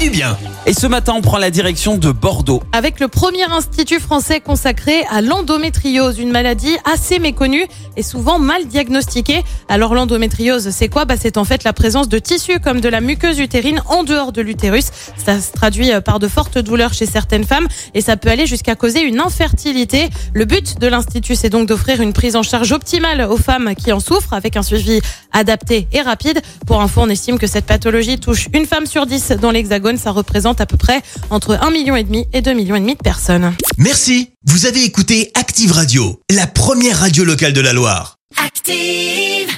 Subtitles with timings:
[0.00, 2.62] Du bien Et ce matin, on prend la direction de Bordeaux.
[2.72, 7.64] avec le premier institut français consacré à l'endométriose, une maladie assez méconnue
[7.96, 9.44] et souvent mal diagnostiquée.
[9.68, 11.04] Alors l'endométriose, c'est quoi?
[11.04, 14.32] Bah, C'est en fait la présence de tissus comme de la muqueuse utérine en dehors
[14.32, 14.86] de l'utérus.
[15.16, 18.46] Ça se traduit euh, par de fortes douleurs chez certaines femmes et ça peut aller
[18.46, 20.08] jusqu'à causer une infertilité.
[20.32, 23.92] Le but de l'institut, c'est donc d'offrir une prise en charge optimale aux femmes qui
[23.92, 25.00] en souffrent avec un suivi
[25.32, 26.40] adapté et rapide.
[26.66, 29.52] Pour info, on estime que cette pathologie touche une femme sur dix dans
[29.84, 29.98] l'Hexagone.
[29.98, 33.54] Ça représente à peu près entre 1,5 million et 2,5 millions de personnes.
[33.78, 34.30] Merci.
[34.44, 38.16] Vous avez écouté Active Radio, la première radio locale de la Loire.
[38.36, 39.54] Active.